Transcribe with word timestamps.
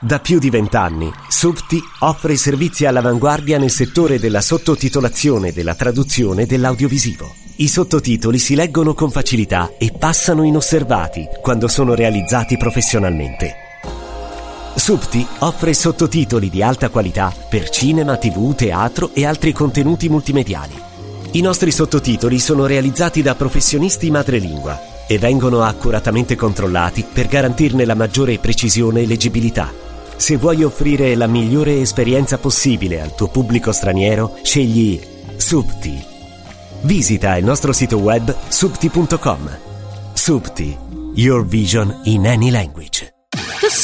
Da 0.00 0.18
più 0.18 0.38
di 0.38 0.50
vent'anni, 0.50 1.10
Subti 1.28 1.80
offre 2.00 2.36
servizi 2.36 2.84
all'avanguardia 2.84 3.58
nel 3.58 3.70
settore 3.70 4.18
della 4.18 4.40
sottotitolazione 4.40 5.48
e 5.48 5.52
della 5.52 5.74
traduzione 5.74 6.46
dell'audiovisivo. 6.46 7.32
I 7.56 7.68
sottotitoli 7.68 8.38
si 8.38 8.54
leggono 8.54 8.94
con 8.94 9.10
facilità 9.10 9.72
e 9.78 9.92
passano 9.92 10.42
inosservati 10.42 11.28
quando 11.40 11.68
sono 11.68 11.94
realizzati 11.94 12.56
professionalmente. 12.56 13.54
Subti 14.74 15.26
offre 15.40 15.72
sottotitoli 15.72 16.50
di 16.50 16.62
alta 16.62 16.88
qualità 16.88 17.32
per 17.48 17.68
cinema, 17.68 18.16
tv, 18.16 18.54
teatro 18.54 19.10
e 19.14 19.24
altri 19.24 19.52
contenuti 19.52 20.08
multimediali. 20.08 20.74
I 21.32 21.40
nostri 21.40 21.70
sottotitoli 21.70 22.38
sono 22.40 22.66
realizzati 22.66 23.22
da 23.22 23.34
professionisti 23.34 24.10
madrelingua 24.10 25.06
e 25.06 25.18
vengono 25.18 25.62
accuratamente 25.62 26.34
controllati 26.36 27.04
per 27.10 27.26
garantirne 27.28 27.84
la 27.84 27.94
maggiore 27.94 28.38
precisione 28.38 29.02
e 29.02 29.06
leggibilità. 29.06 29.83
Se 30.16 30.36
vuoi 30.36 30.62
offrire 30.62 31.14
la 31.14 31.26
migliore 31.26 31.80
esperienza 31.80 32.38
possibile 32.38 33.00
al 33.00 33.14
tuo 33.14 33.28
pubblico 33.28 33.72
straniero, 33.72 34.36
scegli 34.42 35.00
Subti. 35.36 36.02
Visita 36.82 37.36
il 37.36 37.44
nostro 37.44 37.72
sito 37.72 37.98
web 37.98 38.34
subti.com. 38.48 39.58
Subti, 40.12 40.76
your 41.14 41.44
vision 41.44 42.00
in 42.04 42.26
any 42.26 42.50
language. 42.50 43.13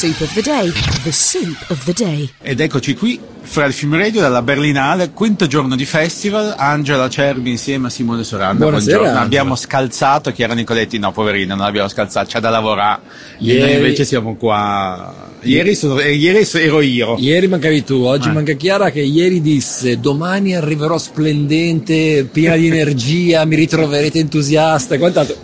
Soup 0.01 0.19
of 0.21 0.33
the 0.33 0.41
day. 0.41 0.71
The 1.03 1.11
soup 1.11 1.55
of 1.67 1.83
the 1.83 1.93
day. 1.93 2.27
Ed 2.41 2.59
eccoci 2.59 2.95
qui, 2.95 3.19
fra 3.41 3.65
il 3.65 3.73
film 3.73 3.95
radio 3.95 4.19
dalla 4.21 4.41
Berlinale, 4.41 5.11
quinto 5.11 5.45
giorno 5.45 5.75
di 5.75 5.85
festival, 5.85 6.55
Angela 6.57 7.07
Cerbi 7.07 7.51
insieme 7.51 7.87
a 7.87 7.89
Simone 7.91 8.23
Soranda. 8.23 8.63
Buonasera, 8.63 8.97
Buongiorno. 8.97 9.07
Angela. 9.19 9.21
Abbiamo 9.25 9.55
scalzato 9.55 10.31
Chiara 10.31 10.53
Nicoletti, 10.55 10.97
no 10.97 11.11
poverina, 11.11 11.53
non 11.53 11.65
l'abbiamo 11.65 11.87
scalzato, 11.87 12.27
c'è 12.29 12.39
da 12.39 12.49
lavorare. 12.49 13.01
Ieri- 13.39 13.59
Noi 13.61 13.73
invece 13.75 14.03
siamo 14.05 14.35
qua. 14.35 15.29
Ieri, 15.43 15.75
sono, 15.75 15.99
eh, 15.99 16.13
ieri 16.13 16.47
ero 16.53 16.81
io. 16.81 17.15
Ieri 17.19 17.47
mancavi 17.47 17.83
tu, 17.83 18.01
oggi 18.03 18.29
Eh. 18.29 18.31
manca 18.31 18.53
Chiara 18.53 18.89
che 18.89 19.01
ieri 19.01 19.39
disse 19.41 19.99
domani 19.99 20.55
arriverò 20.55 20.97
splendente, 20.97 22.27
piena 22.31 22.55
di 22.55 22.65
energia, 22.73 23.45
mi 23.45 23.55
ritroverete 23.55 24.17
entusiasta 24.19 24.95
e 24.95 24.97
quant'altro. 24.97 25.35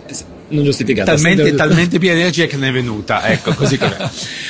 Non 0.50 0.64
giustificato. 0.64 1.10
Talmente, 1.10 1.54
talmente 1.54 1.98
piena 1.98 2.14
di 2.14 2.20
energia 2.22 2.46
che 2.46 2.56
ne 2.56 2.68
è 2.68 2.72
venuta, 2.72 3.26
ecco, 3.28 3.52
così 3.54 3.76
com'è. 3.76 3.96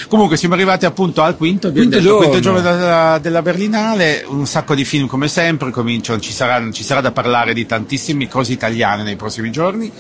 Comunque 0.09 0.37
siamo 0.37 0.55
arrivati 0.55 0.87
appunto 0.87 1.23
al 1.23 1.37
quinto, 1.37 1.71
Quinto 1.71 1.91
detto, 1.91 2.03
giorno. 2.03 2.19
quinto 2.19 2.41
giorno 2.41 2.61
della, 2.61 3.19
della 3.21 3.43
Berlinale, 3.43 4.25
un 4.29 4.47
sacco 4.47 4.75
di 4.75 4.85
film 4.85 5.07
come 5.07 5.29
sempre, 5.29 5.71
cominciano, 5.71 6.21
ci, 6.21 6.33
sarà, 6.33 6.71
ci 6.71 6.83
sarà 6.83 7.01
da 7.01 7.11
parlare 7.11 7.53
di 7.53 7.67
tantissime 7.67 8.29
cose 8.29 8.53
italiane 8.53 9.03
nei 9.03 9.17
prossimi 9.17 9.51
giorni, 9.51 9.91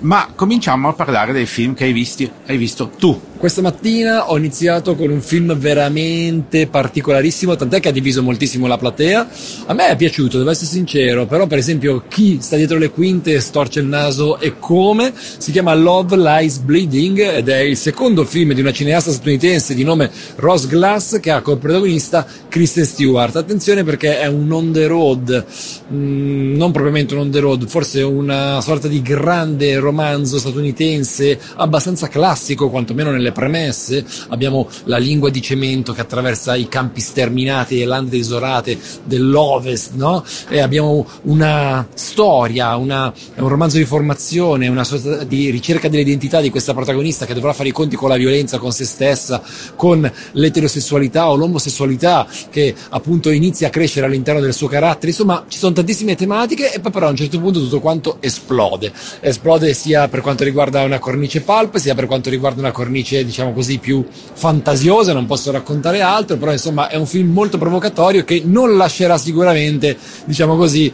ma 0.00 0.28
cominciamo 0.34 0.88
a 0.88 0.92
parlare 0.92 1.32
dei 1.32 1.46
film 1.46 1.74
che 1.74 1.84
hai, 1.84 1.92
visti, 1.92 2.30
hai 2.46 2.56
visto 2.56 2.90
tu. 2.90 3.20
Questa 3.38 3.60
mattina 3.60 4.30
ho 4.30 4.38
iniziato 4.38 4.96
con 4.96 5.10
un 5.10 5.20
film 5.20 5.54
veramente 5.58 6.68
particolarissimo, 6.68 7.54
tant'è 7.54 7.80
che 7.80 7.90
ha 7.90 7.92
diviso 7.92 8.22
moltissimo 8.22 8.66
la 8.66 8.78
platea. 8.78 9.28
A 9.66 9.74
me 9.74 9.88
è 9.88 9.96
piaciuto, 9.96 10.38
devo 10.38 10.50
essere 10.50 10.70
sincero, 10.70 11.26
però 11.26 11.46
per 11.46 11.58
esempio 11.58 12.04
chi 12.08 12.38
sta 12.40 12.56
dietro 12.56 12.78
le 12.78 12.88
quinte 12.88 13.38
storce 13.40 13.80
il 13.80 13.86
naso 13.86 14.40
e 14.40 14.58
come. 14.58 15.12
Si 15.14 15.52
chiama 15.52 15.74
Love 15.74 16.16
Lies 16.16 16.58
Bleeding 16.58 17.20
ed 17.20 17.50
è 17.50 17.58
il 17.58 17.76
secondo 17.76 18.24
film 18.24 18.54
di 18.54 18.62
una 18.62 18.72
cineasta 18.72 19.12
statunitense 19.12 19.74
di 19.74 19.84
nome 19.84 20.10
Ross 20.36 20.66
Glass 20.66 21.20
che 21.20 21.30
ha 21.30 21.42
come 21.42 21.58
protagonista 21.58 22.26
Kristen 22.48 22.86
Stewart. 22.86 23.36
Attenzione 23.36 23.84
perché 23.84 24.18
è 24.18 24.26
un 24.26 24.50
on 24.50 24.72
the 24.72 24.86
road, 24.86 25.44
mm, 25.92 26.56
non 26.56 26.72
propriamente 26.72 27.12
un 27.12 27.20
on 27.20 27.30
the 27.30 27.40
road, 27.40 27.66
forse 27.66 28.00
una 28.00 28.62
sorta 28.62 28.88
di 28.88 29.02
grande 29.02 29.78
romanzo 29.78 30.38
statunitense 30.38 31.38
abbastanza 31.56 32.08
classico, 32.08 32.70
quantomeno 32.70 33.10
nelle 33.10 33.25
premesse. 33.32 34.04
Abbiamo 34.28 34.68
la 34.84 34.98
lingua 34.98 35.30
di 35.30 35.42
cemento 35.42 35.92
che 35.92 36.00
attraversa 36.00 36.54
i 36.56 36.68
campi 36.68 37.00
sterminati 37.00 37.80
e 37.80 37.84
lande 37.84 38.16
desolate 38.16 38.78
dell'Ovest, 39.04 39.92
no? 39.94 40.24
E 40.48 40.60
abbiamo 40.60 41.06
una 41.22 41.86
storia, 41.94 42.76
una, 42.76 43.12
un 43.36 43.48
romanzo 43.48 43.76
di 43.76 43.84
formazione, 43.84 44.68
una 44.68 44.84
sorta 44.84 45.24
di 45.24 45.50
ricerca 45.50 45.88
dell'identità 45.88 46.40
di 46.40 46.50
questa 46.50 46.74
protagonista 46.74 47.26
che 47.26 47.34
dovrà 47.34 47.52
fare 47.52 47.68
i 47.68 47.72
conti 47.72 47.96
con 47.96 48.08
la 48.08 48.16
violenza, 48.16 48.58
con 48.58 48.72
se 48.72 48.84
stessa, 48.84 49.42
con 49.74 50.10
l'eterosessualità 50.32 51.30
o 51.30 51.36
l'omosessualità 51.36 52.26
che 52.50 52.74
appunto 52.90 53.30
inizia 53.30 53.68
a 53.68 53.70
crescere 53.70 54.06
all'interno 54.06 54.40
del 54.40 54.54
suo 54.54 54.68
carattere. 54.68 55.08
Insomma, 55.08 55.44
ci 55.48 55.58
sono 55.58 55.72
tantissime 55.72 56.14
tematiche 56.14 56.72
e 56.72 56.80
poi 56.80 56.92
però 56.92 57.06
a 57.06 57.10
un 57.10 57.16
certo 57.16 57.38
punto 57.38 57.60
tutto 57.60 57.80
quanto 57.80 58.18
esplode. 58.20 58.92
Esplode 59.20 59.74
sia 59.74 60.08
per 60.08 60.20
quanto 60.20 60.44
riguarda 60.44 60.82
una 60.82 60.98
cornice 60.98 61.40
pulp, 61.40 61.76
sia 61.76 61.94
per 61.94 62.06
quanto 62.06 62.30
riguarda 62.30 62.60
una 62.60 62.72
cornice, 62.72 63.15
diciamo 63.24 63.52
così, 63.52 63.78
più 63.78 64.04
fantasiosa, 64.32 65.12
non 65.12 65.26
posso 65.26 65.50
raccontare 65.50 66.00
altro, 66.00 66.36
però 66.36 66.52
insomma 66.52 66.88
è 66.88 66.96
un 66.96 67.06
film 67.06 67.32
molto 67.32 67.58
provocatorio 67.58 68.24
che 68.24 68.42
non 68.44 68.76
lascerà 68.76 69.18
sicuramente, 69.18 69.96
diciamo 70.24 70.56
così, 70.56 70.92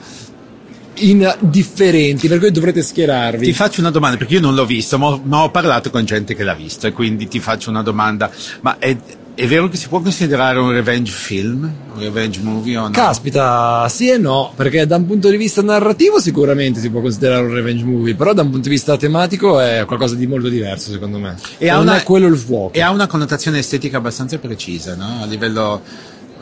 indifferenti, 0.94 2.28
per 2.28 2.38
cui 2.38 2.50
dovrete 2.50 2.82
schierarvi. 2.82 3.46
Ti 3.46 3.52
faccio 3.52 3.80
una 3.80 3.90
domanda, 3.90 4.16
perché 4.16 4.34
io 4.34 4.40
non 4.40 4.54
l'ho 4.54 4.66
visto, 4.66 4.98
ma 4.98 5.06
ho, 5.06 5.20
ma 5.24 5.42
ho 5.42 5.50
parlato 5.50 5.90
con 5.90 6.04
gente 6.04 6.34
che 6.34 6.44
l'ha 6.44 6.54
visto 6.54 6.86
e 6.86 6.92
quindi 6.92 7.28
ti 7.28 7.40
faccio 7.40 7.70
una 7.70 7.82
domanda. 7.82 8.30
Ma 8.60 8.78
è, 8.78 8.96
è 9.34 9.46
vero 9.46 9.68
che 9.68 9.76
si 9.78 9.88
può 9.88 10.00
considerare 10.00 10.58
un 10.58 10.70
revenge 10.72 11.10
film? 11.10 11.62
Un 11.94 12.00
revenge 12.00 12.40
movie 12.40 12.76
o 12.76 12.82
no? 12.82 12.90
Caspita, 12.90 13.88
sì 13.88 14.08
e 14.10 14.18
no, 14.18 14.52
perché 14.54 14.86
da 14.86 14.96
un 14.96 15.06
punto 15.06 15.30
di 15.30 15.36
vista 15.36 15.62
narrativo 15.62 16.20
sicuramente 16.20 16.80
si 16.80 16.90
può 16.90 17.00
considerare 17.00 17.44
un 17.46 17.52
revenge 17.52 17.84
movie, 17.84 18.14
però 18.14 18.32
da 18.34 18.42
un 18.42 18.50
punto 18.50 18.68
di 18.68 18.74
vista 18.74 18.96
tematico 18.96 19.58
è 19.60 19.84
qualcosa 19.86 20.14
di 20.16 20.26
molto 20.26 20.48
diverso 20.48 20.90
secondo 20.90 21.18
me. 21.18 21.36
E 21.58 21.68
ha 21.68 21.74
non 21.76 21.84
una- 21.84 22.00
è 22.00 22.02
quello 22.02 22.26
il 22.26 22.36
fuoco. 22.36 22.74
E 22.74 22.80
ha 22.82 22.90
una 22.90 23.06
connotazione 23.06 23.58
estetica 23.58 23.96
abbastanza 23.98 24.38
precisa, 24.38 24.94
no? 24.94 25.20
A 25.22 25.26
livello 25.26 25.80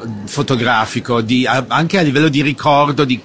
eh, 0.02 0.06
fotografico, 0.24 1.20
di- 1.20 1.46
anche 1.46 1.98
a 1.98 2.02
livello 2.02 2.28
di 2.28 2.42
ricordo, 2.42 3.04
di, 3.04 3.20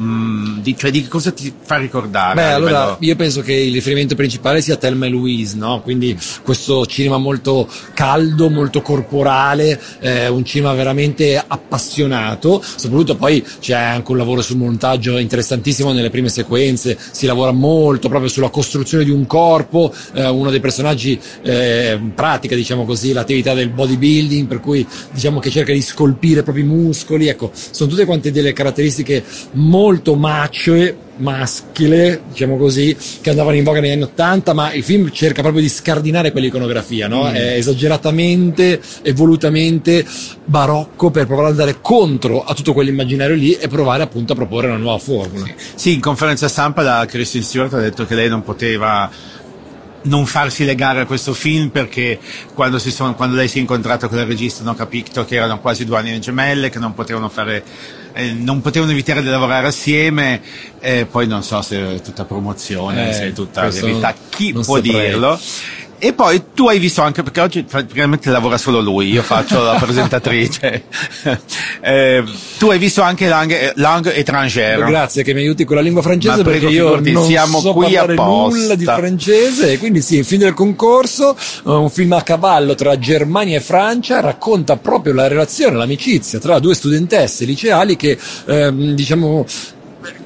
mm, 0.00 0.58
di- 0.58 0.76
cioè 0.76 0.90
di 0.90 1.06
cosa 1.08 1.30
ti 1.32 1.52
fa 1.62 1.76
ricordare. 1.76 2.34
Beh, 2.34 2.52
allora 2.52 2.70
livello- 2.70 2.96
io 3.00 3.16
penso 3.16 3.40
che 3.42 3.52
il 3.52 3.72
riferimento 3.72 4.14
principale 4.14 4.60
sia 4.60 4.76
Thelma 4.76 5.06
e 5.06 5.08
Louise, 5.08 5.56
no? 5.56 5.80
Quindi 5.82 6.18
questo 6.42 6.86
cinema 6.86 7.18
molto 7.18 7.68
caldo, 7.94 8.50
molto 8.50 8.82
corporale, 8.82 9.80
eh, 10.00 10.28
un 10.28 10.44
cinema 10.44 10.72
veramente 10.74 11.42
appassionato, 11.44 12.62
soprattutto 12.62 13.16
poi 13.16 13.44
c'è 13.60 13.74
anche 13.74 14.10
un 14.10 14.16
lavoro 14.16 14.42
sul 14.42 14.56
montaggio 14.56 15.18
interessantissimo 15.18 15.92
nelle 15.92 16.10
prime 16.10 16.28
sequenze, 16.28 16.98
si 17.10 17.26
lavora 17.26 17.52
molto 17.52 18.08
proprio 18.08 18.28
sulla 18.30 18.50
costruzione 18.50 19.04
di 19.04 19.10
un 19.10 19.26
corpo, 19.26 19.92
eh, 20.14 20.26
uno 20.28 20.50
dei 20.50 20.60
personaggi 20.60 21.18
eh, 21.42 22.00
pratica, 22.14 22.54
diciamo 22.54 22.84
così, 22.84 23.12
l'attività 23.12 23.54
del 23.54 23.68
bodybuilding, 23.70 24.46
per 24.46 24.60
cui 24.60 24.86
diciamo 25.12 25.38
che 25.38 25.50
cerca 25.50 25.72
di 25.72 25.82
scolpire 25.82 26.40
i 26.40 26.42
propri 26.42 26.62
muscoli, 26.62 27.28
ecco, 27.28 27.50
sono 27.52 27.90
tutte 27.90 28.04
quante 28.04 28.30
delle 28.30 28.52
caratteristiche 28.52 29.24
molto 29.52 29.81
macie, 30.16 30.96
maschile, 31.16 32.22
diciamo 32.30 32.56
così, 32.56 32.96
che 33.20 33.30
andavano 33.30 33.56
in 33.56 33.64
voga 33.64 33.80
negli 33.80 33.92
anni 33.92 34.02
Ottanta, 34.02 34.52
ma 34.52 34.72
il 34.72 34.82
film 34.82 35.10
cerca 35.10 35.42
proprio 35.42 35.62
di 35.62 35.68
scardinare 35.68 36.32
quell'iconografia, 36.32 37.08
no? 37.08 37.28
È 37.28 37.54
esageratamente 37.54 38.80
e 39.02 39.12
volutamente 39.12 40.04
barocco 40.44 41.10
per 41.10 41.26
provare 41.26 41.48
ad 41.48 41.52
andare 41.58 41.78
contro 41.80 42.42
a 42.44 42.54
tutto 42.54 42.72
quell'immaginario 42.72 43.36
lì 43.36 43.52
e 43.52 43.68
provare 43.68 44.02
appunto 44.02 44.32
a 44.32 44.36
proporre 44.36 44.68
una 44.68 44.76
nuova 44.76 44.98
formula. 44.98 45.46
Sì, 45.74 45.94
in 45.94 46.00
conferenza 46.00 46.48
stampa 46.48 46.82
la 46.82 47.06
Kristen 47.06 47.42
Stewart 47.42 47.74
ha 47.74 47.80
detto 47.80 48.06
che 48.06 48.14
lei 48.14 48.28
non 48.28 48.42
poteva 48.42 49.10
non 50.04 50.26
farsi 50.26 50.64
legare 50.64 51.00
a 51.00 51.06
questo 51.06 51.32
film 51.32 51.68
perché 51.68 52.18
quando, 52.54 52.80
si 52.80 52.90
sono- 52.90 53.14
quando 53.14 53.36
lei 53.36 53.46
si 53.46 53.58
è 53.58 53.60
incontrata 53.60 54.08
con 54.08 54.18
il 54.18 54.26
regista 54.26 54.62
hanno 54.62 54.74
capito 54.74 55.24
che 55.24 55.36
erano 55.36 55.60
quasi 55.60 55.84
due 55.84 55.98
anni 55.98 56.18
gemelle, 56.20 56.70
che 56.70 56.80
non 56.80 56.94
potevano 56.94 57.28
fare 57.28 57.62
eh, 58.14 58.32
non 58.32 58.60
potevano 58.60 58.92
evitare 58.92 59.22
di 59.22 59.28
lavorare 59.28 59.68
assieme 59.68 60.40
e 60.80 61.06
poi 61.10 61.26
non 61.26 61.42
so 61.42 61.60
se 61.62 61.96
è 61.96 62.00
tutta 62.00 62.24
promozione, 62.24 63.10
Eh, 63.10 63.12
se 63.12 63.26
è 63.28 63.32
tutta 63.32 63.68
verità, 63.68 64.14
chi 64.28 64.52
può 64.52 64.76
saprei. 64.76 64.82
dirlo? 65.10 65.38
E 66.04 66.14
poi 66.14 66.42
tu 66.52 66.66
hai 66.66 66.80
visto 66.80 67.00
anche, 67.00 67.22
perché 67.22 67.40
oggi 67.40 67.62
praticamente 67.62 68.28
lavora 68.28 68.58
solo 68.58 68.80
lui, 68.80 69.08
io 69.12 69.22
faccio 69.22 69.62
la 69.62 69.74
presentatrice. 69.80 70.82
Eh, 71.84 72.22
tu 72.58 72.70
hai 72.70 72.78
visto 72.78 73.02
anche 73.02 73.26
Langue, 73.26 73.72
langue 73.76 74.14
étrangère. 74.14 74.84
Grazie 74.84 75.22
che 75.24 75.34
mi 75.34 75.40
aiuti 75.40 75.64
con 75.64 75.76
la 75.76 75.82
lingua 75.82 76.00
francese 76.00 76.42
prego, 76.42 76.50
perché 76.50 76.66
io 76.74 76.84
figurati, 76.86 77.12
non 77.12 77.24
siamo 77.24 77.60
so 77.60 77.72
qui 77.72 77.84
parlare 77.92 78.12
apposta. 78.14 78.58
nulla 78.58 78.74
di 78.76 78.84
francese 78.84 79.72
e 79.72 79.78
quindi 79.78 80.00
sì, 80.00 80.18
il 80.18 80.24
film 80.24 80.42
del 80.42 80.54
concorso, 80.54 81.36
eh, 81.36 81.70
un 81.70 81.90
film 81.90 82.12
a 82.12 82.22
cavallo 82.22 82.74
tra 82.74 82.98
Germania 82.98 83.56
e 83.58 83.60
Francia, 83.60 84.20
racconta 84.20 84.76
proprio 84.76 85.12
la 85.12 85.26
relazione, 85.26 85.76
l'amicizia 85.76 86.38
tra 86.38 86.58
due 86.60 86.74
studentesse 86.74 87.44
liceali 87.44 87.96
che 87.96 88.16
ehm, 88.46 88.94
diciamo 88.94 89.44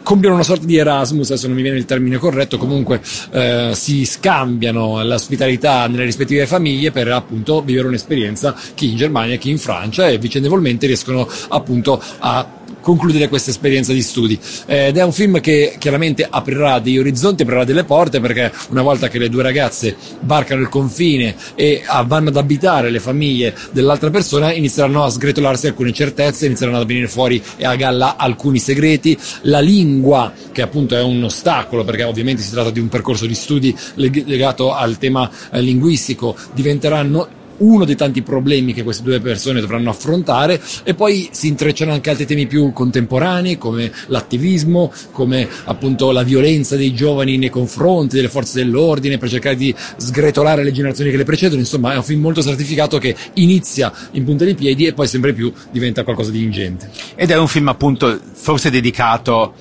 compiono 0.07 0.37
una 0.37 0.45
sorta 0.45 0.67
di 0.67 0.77
Erasmus, 0.77 1.31
adesso 1.31 1.49
non 1.49 1.57
mi 1.57 1.63
viene 1.63 1.79
il 1.79 1.85
termine 1.85 2.17
corretto, 2.19 2.59
comunque 2.59 3.01
eh, 3.33 3.73
si 3.75 4.05
scambiano 4.05 5.03
l'ospitalità 5.03 5.89
nelle 5.89 6.05
rispettive 6.05 6.47
famiglie 6.47 6.93
per 6.93 7.11
appunto 7.11 7.61
vivere 7.61 7.89
un'esperienza 7.89 8.55
chi 8.75 8.91
in 8.91 8.97
Germania, 8.97 9.35
chi 9.35 9.51
in 9.51 9.59
Francia 9.59 10.07
e 10.07 10.19
vicendevolmente 10.19 10.87
riescono 10.87 11.29
appunto 11.49 12.01
a 12.21 12.56
concludere 12.87 13.29
questa 13.29 13.51
esperienza 13.51 13.93
di 13.93 14.01
studi. 14.01 14.39
Eh, 14.67 14.87
ed 14.87 14.97
è 14.97 15.03
un 15.03 15.11
film 15.11 15.41
che 15.41 15.75
chiaramente 15.77 16.25
aprirà 16.31 16.79
degli 16.79 16.99
orizzonti, 16.99 17.43
aprirà 17.43 17.65
delle 17.65 17.83
porte, 17.83 18.21
perché 18.21 18.53
una 18.69 18.83
volta 18.83 19.09
che 19.09 19.19
le 19.19 19.29
due 19.29 19.43
ragazze 19.43 19.97
varcano 20.21 20.61
il 20.61 20.69
confine 20.69 21.35
e 21.57 21.83
ah, 21.85 22.05
vanno 22.05 22.29
ad 22.29 22.37
abitare 22.37 22.91
le 22.91 23.01
famiglie 23.01 23.53
dell'altra 23.73 24.11
persona, 24.11 24.53
inizieranno 24.53 25.03
a 25.03 25.11
sgretolarsi 25.11 25.67
alcune 25.67 25.93
certezze, 25.93 26.47
inizieranno 26.47 26.79
a 26.79 26.85
venire 26.85 27.09
fuori 27.09 27.43
e 27.57 27.67
a 27.67 27.75
galla 27.75 28.15
alcuni 28.17 28.61
segreti. 28.61 29.19
La 29.43 29.59
lingua, 29.59 30.33
che 30.53 30.63
appunto 30.63 30.95
è 30.95 31.03
un 31.03 31.25
ostacolo, 31.25 31.83
perché 31.83 32.05
ovviamente 32.05 32.43
si 32.43 32.53
tratta 32.53 32.71
di 32.71 32.79
un 32.79 32.89
percorso 32.89 33.27
di 33.27 33.35
studi 33.35 33.77
legato 33.95 34.73
al 34.73 34.97
tema 34.97 35.29
eh, 35.51 35.61
linguistico, 35.61 36.37
diventeranno 36.55 37.45
uno 37.59 37.85
dei 37.85 37.97
tanti 37.97 38.23
problemi 38.23 38.73
che 38.73 38.83
queste 38.83 39.03
due 39.03 39.21
persone 39.21 39.61
dovranno 39.61 39.91
affrontare 39.91 40.61
e 40.83 40.95
poi 40.95 41.29
si 41.33 41.49
intrecciano 41.49 41.93
anche 41.93 42.11
altri 42.11 42.27
temi 42.27 42.47
più 42.47 42.73
contemporanei 42.73 43.59
come 43.59 43.93
l'attivismo, 44.07 44.93
come 45.13 45.49
appunto 45.65 46.11
la 46.11 46.23
violenza 46.23 46.77
dei 46.77 46.95
giovani 46.95 47.37
nei 47.37 47.51
confronti 47.51 48.17
delle 48.17 48.29
forze 48.29 48.59
dell'ordine 48.63 49.19
per 49.19 49.29
cercare 49.29 49.57
di 49.57 49.75
sgretolare 49.97 50.63
le 50.63 50.73
generazioni 50.73 51.11
che 51.11 51.17
le 51.17 51.25
precedono, 51.25 51.61
insomma 51.61 51.93
è 51.93 51.97
un 51.97 52.03
film 52.03 52.21
molto 52.21 52.41
stratificato 52.41 52.99
che 52.99 53.15
inizia 53.35 53.93
in 54.13 54.25
punta 54.25 54.45
di 54.45 54.55
piedi 54.55 54.87
e 54.87 54.93
poi 54.93 55.07
sempre 55.07 55.33
più 55.33 55.53
diventa 55.71 56.05
qualcosa 56.05 56.31
di 56.31 56.43
ingente. 56.43 56.91
Ed 57.15 57.31
è 57.31 57.37
un 57.37 57.49
film 57.49 57.69
appunto 57.69 58.19
forse 58.33 58.71
dedicato 58.71 59.55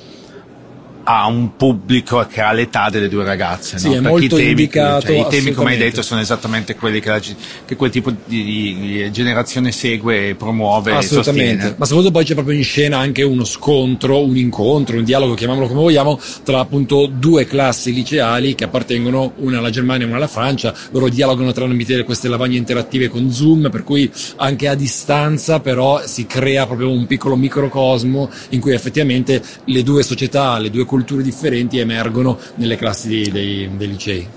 a 1.08 1.28
un 1.28 1.56
pubblico 1.56 2.26
che 2.28 2.42
ha 2.42 2.52
l'età 2.52 2.90
delle 2.90 3.08
due 3.08 3.24
ragazze. 3.24 3.78
Sì, 3.78 3.90
no? 3.90 3.92
è 3.92 3.96
Perché 4.02 4.10
molto 4.10 4.26
i 4.26 4.40
temi, 4.40 4.50
indicato, 4.50 5.06
cioè, 5.06 5.18
i 5.18 5.28
temi, 5.30 5.52
come 5.52 5.72
hai 5.72 5.78
detto, 5.78 6.02
sono 6.02 6.20
esattamente 6.20 6.76
quelli 6.76 7.00
che, 7.00 7.10
la, 7.10 7.20
che 7.20 7.76
quel 7.76 7.92
tipo 7.92 8.12
di, 8.26 8.44
di 8.44 9.12
generazione 9.12 9.72
segue 9.72 10.30
e 10.30 10.36
promuove 10.36 10.92
e 10.92 10.96
Assolutamente, 10.96 11.52
sostiene. 11.52 11.76
ma 11.78 11.86
soprattutto 11.86 12.12
poi 12.12 12.26
c'è 12.26 12.34
proprio 12.34 12.58
in 12.58 12.64
scena 12.64 12.98
anche 12.98 13.22
uno 13.22 13.44
scontro, 13.44 14.24
un 14.26 14.36
incontro, 14.36 14.98
un 14.98 15.04
dialogo, 15.04 15.36
chiamiamolo 15.36 15.68
come 15.68 15.82
vogliamo, 15.82 16.20
tra 16.44 16.60
appunto 16.60 17.06
due 17.06 17.46
classi 17.46 17.94
liceali 17.94 18.56
che 18.56 18.64
appartengono 18.64 19.34
una 19.38 19.60
alla 19.60 19.70
Germania 19.70 20.06
e 20.06 20.08
una 20.08 20.18
alla 20.18 20.28
Francia, 20.28 20.74
loro 20.90 21.08
dialogano 21.08 21.52
tramite 21.52 22.04
queste 22.04 22.28
lavagne 22.28 22.58
interattive 22.58 23.10
con 23.10 23.32
Zoom, 23.32 23.70
per 23.70 23.84
cui 23.84 24.12
anche 24.38 24.68
a 24.68 24.74
distanza 24.74 25.60
però 25.60 26.02
si 26.04 26.26
crea 26.26 26.66
proprio 26.66 26.90
un 26.90 27.06
piccolo 27.06 27.36
microcosmo 27.36 28.30
in 28.50 28.60
cui 28.60 28.74
effettivamente 28.74 29.42
le 29.66 29.84
due 29.84 30.02
società, 30.02 30.58
le 30.58 30.72
due 30.72 30.84
culture 30.84 30.94
differenti 31.04 31.80
emergono 31.80 32.38
nelle 32.56 32.78
classi 32.78 33.08
dei, 33.08 33.32
dei- 33.32 33.70
dei 33.76 33.88
licei. 33.88 34.28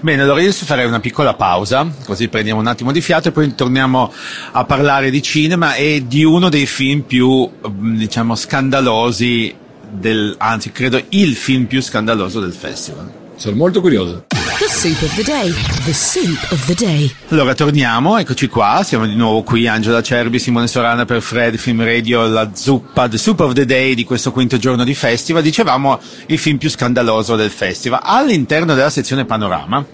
Bene, 0.00 0.22
allora 0.22 0.40
io 0.40 0.48
adesso 0.48 0.64
farei 0.64 0.86
una 0.86 1.00
piccola 1.00 1.34
pausa, 1.34 1.90
così 2.04 2.28
prendiamo 2.28 2.60
un 2.60 2.66
attimo 2.66 2.92
di 2.92 3.00
fiato 3.00 3.28
e 3.28 3.32
poi 3.32 3.54
torniamo 3.54 4.12
a 4.52 4.64
parlare 4.64 5.10
di 5.10 5.22
cinema 5.22 5.74
e 5.74 6.04
di 6.06 6.22
uno 6.22 6.48
dei 6.48 6.66
film 6.66 7.00
più, 7.00 7.48
mm, 7.68 7.96
diciamo, 7.96 8.34
scandalosi 8.34 9.54
del, 9.90 10.34
anzi, 10.38 10.70
credo 10.70 11.02
il 11.10 11.34
film 11.34 11.64
più 11.64 11.80
scandaloso 11.80 12.40
del 12.40 12.52
festival. 12.52 13.10
Sono 13.36 13.56
molto 13.56 13.80
curioso. 13.80 14.26
The 14.58 14.68
soup 14.68 15.02
of 15.02 15.14
the 15.14 15.22
day. 15.22 15.52
The 15.84 15.92
soup 15.92 16.50
of 16.50 16.64
the 16.64 16.74
day. 16.74 17.14
Allora 17.28 17.54
torniamo, 17.54 18.16
eccoci 18.16 18.48
qua, 18.48 18.82
siamo 18.82 19.06
di 19.06 19.14
nuovo 19.14 19.42
qui, 19.42 19.68
Angela 19.68 20.02
Cerbi, 20.02 20.38
Simone 20.38 20.66
Sorana 20.66 21.04
per 21.04 21.20
Fred 21.20 21.56
Film 21.56 21.84
Radio, 21.84 22.26
la 22.26 22.50
zuppa, 22.54 23.06
the 23.06 23.18
soup 23.18 23.40
of 23.40 23.52
the 23.52 23.66
day 23.66 23.94
di 23.94 24.04
questo 24.04 24.32
quinto 24.32 24.56
giorno 24.56 24.82
di 24.82 24.94
festival, 24.94 25.42
dicevamo 25.42 26.00
il 26.28 26.38
film 26.38 26.56
più 26.56 26.70
scandaloso 26.70 27.36
del 27.36 27.50
festival. 27.50 28.00
All'interno 28.02 28.72
della 28.72 28.88
sezione 28.88 29.26
Panorama 29.26 29.84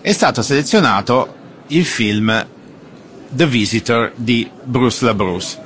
è 0.00 0.12
stato 0.12 0.40
selezionato 0.40 1.34
il 1.68 1.84
film 1.84 2.46
The 3.28 3.46
Visitor 3.46 4.12
di 4.14 4.48
Bruce 4.62 5.04
LaBruce. 5.04 5.58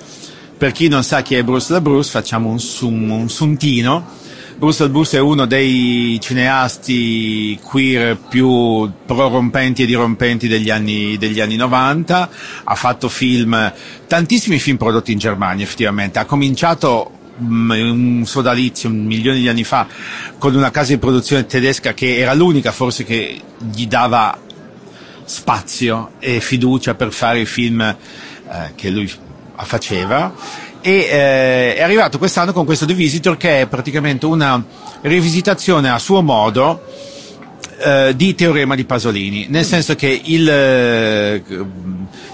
Per 0.57 0.73
chi 0.73 0.89
non 0.89 1.05
sa 1.05 1.21
chi 1.21 1.35
è 1.35 1.43
Bruce 1.43 1.71
LaBruce, 1.75 2.09
facciamo 2.09 2.49
un, 2.49 2.59
sum, 2.59 3.11
un 3.11 3.29
suntino. 3.29 4.23
Bruce 4.57 4.85
LaBruce 4.85 5.17
è 5.17 5.21
uno 5.21 5.47
dei 5.47 6.17
cineasti 6.21 7.59
queer 7.61 8.17
più 8.17 8.89
prorompenti 9.05 9.83
e 9.83 9.87
dirompenti 9.87 10.47
degli 10.47 10.71
anni, 10.71 11.19
degli 11.19 11.41
anni 11.41 11.57
90. 11.57 12.31
Ha 12.63 12.75
fatto 12.77 13.09
film, 13.09 13.73
tantissimi 14.07 14.61
film 14.61 14.77
prodotti 14.77 15.11
in 15.11 15.19
Germania 15.19 15.65
effettivamente. 15.65 16.21
Ha 16.21 16.25
cominciato 16.25 17.11
mm, 17.43 17.71
un 17.71 18.23
sodalizio 18.27 18.89
un 18.89 19.05
milione 19.05 19.39
di 19.39 19.49
anni 19.49 19.65
fa 19.65 19.89
con 20.39 20.55
una 20.55 20.71
casa 20.71 20.93
di 20.93 20.99
produzione 20.99 21.47
tedesca 21.47 21.93
che 21.93 22.19
era 22.19 22.33
l'unica 22.33 22.71
forse 22.71 23.03
che 23.03 23.41
gli 23.59 23.89
dava 23.89 24.39
spazio 25.25 26.13
e 26.21 26.39
fiducia 26.39 26.95
per 26.95 27.13
fare 27.13 27.41
i 27.41 27.47
film 27.47 27.81
eh, 27.81 28.73
che 28.77 28.91
lui 28.91 29.11
faceva 29.57 30.33
e 30.87 31.09
eh, 31.11 31.77
è 31.77 31.83
arrivato 31.83 32.19
quest'anno 32.19 32.53
con 32.53 32.67
questo 32.67 32.85
The 32.85 32.93
Visitor 32.93 33.39
che 33.39 33.63
è 33.63 33.67
praticamente 33.67 34.27
una 34.27 34.63
rivisitazione 35.01 35.89
a 35.89 35.99
suo 35.99 36.21
modo 36.21 36.83
eh, 37.79 38.13
di 38.15 38.35
Teorema 38.35 38.75
di 38.75 38.85
Pasolini, 38.85 39.47
nel 39.49 39.65
senso 39.65 39.95
che 39.95 40.21
il, 40.25 40.47
eh, 40.47 41.43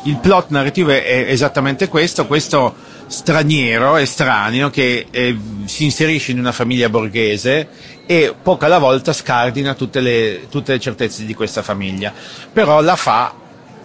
il 0.03 0.17
plot 0.17 0.47
narrativo 0.49 0.91
è, 0.91 1.27
esattamente 1.29 1.87
questo, 1.87 2.27
questo 2.27 2.75
straniero, 3.07 3.97
estraneo, 3.97 4.69
che 4.69 5.07
eh, 5.13 5.39
si 5.67 5.85
inserisce 5.85 6.33
in 6.33 6.41
una 6.41 6.51
famiglia 6.51 6.89
borghese 6.89 7.69
e 8.05 8.35
poco 8.43 8.65
alla 8.65 8.79
volta 8.79 9.13
scardina 9.13 9.75
tutte 9.75 10.01
le, 10.01 10.49
tutte 10.51 10.73
le 10.73 10.81
certezze 10.81 11.25
di 11.25 11.35
questa 11.35 11.63
famiglia, 11.63 12.13
però 12.53 12.81
la 12.81 12.97
fa 12.97 13.33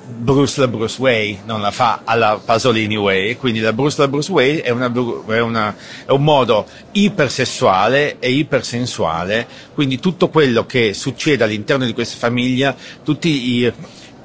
Bruce 0.08 0.60
la 0.60 0.68
Bruce 0.68 1.02
Way, 1.02 1.40
non 1.46 1.62
la 1.62 1.72
fa 1.72 2.02
alla 2.04 2.40
Pasolini 2.44 2.96
Way, 2.96 3.36
quindi 3.38 3.60
la 3.60 3.74
Bruce 3.74 4.00
la 4.00 4.08
Bruce 4.08 4.32
Way 4.32 4.58
è, 4.58 4.70
una, 4.70 4.92
è, 4.92 5.40
una, 5.40 5.76
è 6.06 6.12
un 6.12 6.24
modo 6.24 6.68
ipersessuale 6.92 8.18
e 8.20 8.32
ipersensuale, 8.32 9.48
quindi 9.74 10.00
tutto 10.00 10.30
quello 10.30 10.66
che 10.66 10.94
succede 10.94 11.44
all'interno 11.44 11.86
di 11.86 11.94
questa 11.94 12.18
famiglia, 12.18 12.76
tutti 13.04 13.58
i, 13.58 13.74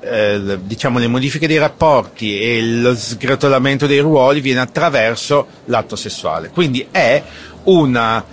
eh, 0.00 0.58
diciamo 0.62 0.98
le 0.98 1.08
modifiche 1.08 1.46
dei 1.46 1.58
rapporti 1.58 2.40
e 2.40 2.62
lo 2.62 2.94
sgretolamento 2.94 3.86
dei 3.86 4.00
ruoli 4.00 4.40
viene 4.40 4.60
attraverso 4.60 5.46
l'atto 5.66 5.96
sessuale. 5.96 6.50
Quindi 6.50 6.86
è 6.90 7.22
una 7.64 8.24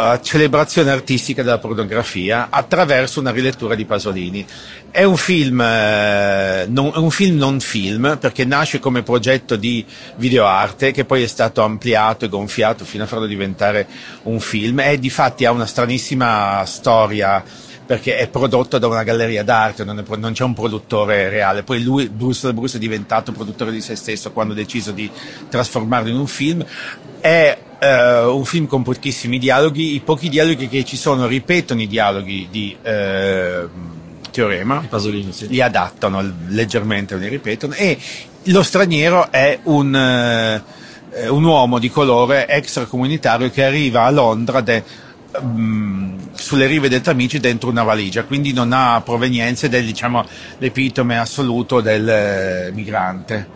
uh, 0.00 0.20
celebrazione 0.22 0.90
artistica 0.90 1.42
della 1.42 1.58
pornografia 1.58 2.48
attraverso 2.50 3.20
una 3.20 3.30
rilettura 3.30 3.74
di 3.74 3.84
Pasolini. 3.84 4.46
È 4.90 5.04
un 5.04 5.16
film, 5.16 5.60
eh, 5.60 6.66
non, 6.68 6.92
un 6.94 7.10
film 7.10 7.36
non 7.36 7.60
film 7.60 8.16
perché 8.18 8.44
nasce 8.44 8.80
come 8.80 9.02
progetto 9.02 9.56
di 9.56 9.84
videoarte 10.16 10.90
che 10.90 11.04
poi 11.04 11.22
è 11.22 11.26
stato 11.26 11.62
ampliato 11.62 12.24
e 12.24 12.28
gonfiato 12.28 12.84
fino 12.84 13.04
a 13.04 13.06
farlo 13.06 13.26
diventare 13.26 13.86
un 14.24 14.40
film 14.40 14.80
e 14.80 14.98
di 14.98 15.10
fatti 15.10 15.44
ha 15.44 15.52
una 15.52 15.66
stranissima 15.66 16.64
storia 16.64 17.44
perché 17.90 18.18
è 18.18 18.28
prodotto 18.28 18.78
da 18.78 18.86
una 18.86 19.02
galleria 19.02 19.42
d'arte, 19.42 19.82
non, 19.82 19.98
è, 19.98 20.04
non 20.16 20.32
c'è 20.32 20.44
un 20.44 20.54
produttore 20.54 21.28
reale. 21.28 21.64
Poi 21.64 21.82
lui, 21.82 22.08
Bruce, 22.08 22.52
Bruce, 22.52 22.76
è 22.76 22.80
diventato 22.80 23.32
produttore 23.32 23.72
di 23.72 23.80
se 23.80 23.96
stesso 23.96 24.30
quando 24.30 24.52
ha 24.52 24.56
deciso 24.56 24.92
di 24.92 25.10
trasformarlo 25.48 26.08
in 26.08 26.14
un 26.14 26.28
film. 26.28 26.64
È 27.20 27.58
eh, 27.80 28.24
un 28.24 28.44
film 28.44 28.66
con 28.66 28.82
pochissimi 28.82 29.38
dialoghi, 29.38 29.94
i 29.94 30.00
pochi 30.00 30.28
dialoghi 30.28 30.68
che 30.68 30.84
ci 30.84 30.96
sono 30.96 31.26
ripetono 31.26 31.80
i 31.80 31.86
dialoghi 31.86 32.48
di 32.50 32.76
eh, 32.82 33.66
Teorema, 34.30 34.84
Pasolini, 34.88 35.32
sì. 35.32 35.48
li 35.48 35.60
adattano 35.60 36.22
leggermente, 36.48 37.16
li 37.16 37.28
ripetono, 37.28 37.74
e 37.74 37.98
lo 38.44 38.62
straniero 38.62 39.30
è 39.30 39.58
un, 39.64 39.94
eh, 39.94 41.28
un 41.28 41.44
uomo 41.44 41.78
di 41.78 41.90
colore 41.90 42.46
extracomunitario 42.48 43.50
che 43.50 43.64
arriva 43.64 44.04
a 44.04 44.10
Londra 44.10 44.60
de, 44.60 44.84
mm, 45.42 46.18
sulle 46.34 46.66
rive 46.66 46.88
del 46.88 47.00
Tamigi 47.00 47.40
dentro 47.40 47.70
una 47.70 47.82
valigia, 47.82 48.24
quindi 48.24 48.52
non 48.52 48.72
ha 48.72 49.00
provenienze 49.00 49.68
del 49.68 49.84
diciamo, 49.84 50.24
l'epitome 50.58 51.18
assoluto 51.18 51.80
del 51.80 52.08
eh, 52.08 52.70
migrante. 52.72 53.48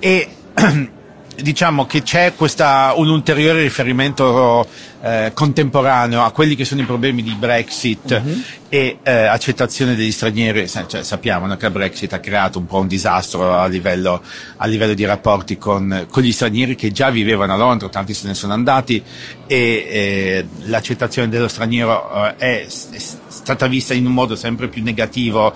E 0.00 0.28
diciamo 1.40 1.86
che 1.86 2.02
c'è 2.02 2.34
questa, 2.34 2.92
un 2.96 3.08
ulteriore 3.08 3.62
riferimento 3.62 4.66
eh, 5.00 5.30
contemporaneo 5.32 6.24
a 6.24 6.30
quelli 6.32 6.56
che 6.56 6.64
sono 6.64 6.80
i 6.80 6.84
problemi 6.84 7.22
di 7.22 7.32
Brexit 7.32 8.20
Mhm. 8.20 8.42
e 8.68 8.98
eh, 9.02 9.12
accettazione 9.12 9.94
degli 9.94 10.10
stranieri, 10.10 10.68
cioè, 10.68 11.02
sappiamo 11.04 11.46
no, 11.46 11.56
che 11.56 11.66
il 11.66 11.72
Brexit 11.72 12.12
ha 12.12 12.18
creato 12.20 12.58
un 12.58 12.66
po' 12.66 12.78
un 12.78 12.88
disastro 12.88 13.54
a 13.54 13.66
livello, 13.66 14.20
a 14.56 14.66
livello 14.66 14.94
di 14.94 15.04
rapporti 15.04 15.56
con, 15.56 16.06
con 16.10 16.22
gli 16.22 16.32
stranieri 16.32 16.74
che 16.74 16.90
già 16.90 17.10
vivevano 17.10 17.52
a 17.52 17.56
Londra, 17.56 17.88
tanti 17.88 18.14
se 18.14 18.26
ne 18.26 18.34
sono 18.34 18.52
andati 18.52 19.02
e 19.46 19.56
eh, 19.56 20.46
l'accettazione 20.64 21.28
dello 21.28 21.48
straniero 21.48 22.26
eh, 22.26 22.36
è, 22.36 22.66
è 22.66 22.98
stata 23.28 23.66
vista 23.68 23.94
in 23.94 24.06
un 24.06 24.12
modo 24.12 24.34
sempre 24.34 24.68
più 24.68 24.82
negativo 24.82 25.54